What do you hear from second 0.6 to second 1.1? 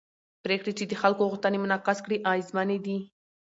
چې د